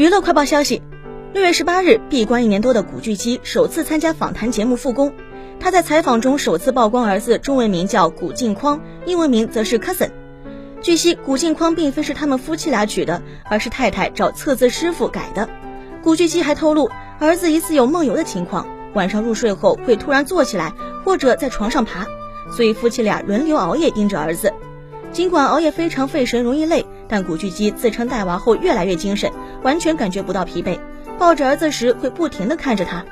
[0.00, 0.80] 娱乐快报消息，
[1.34, 5.12] 六月十八日，闭关一年多的古巨基首次参加访谈节目复工。
[5.60, 10.08] 他在采访中首次曝光儿子中文名叫古镜框，英文名则是 Cousin。
[10.80, 15.50] 据悉，古镜框并非是他们夫妻俩取的，而是太太找测字师傅改的。
[16.02, 20.72] 古巨基还透露，儿子疑似有梦游的情况，晚上入睡后会突然坐起来，
[21.04, 22.06] 或者在床上爬，
[22.50, 24.50] 所以夫妻俩轮流熬夜盯着儿子。
[25.12, 29.32] 尽管熬夜非常费神，容易累，但古巨基自称带娃后越来越精神，
[29.62, 30.78] 完全感觉不到疲惫。
[31.18, 33.04] 抱着儿子时会不停地看着他。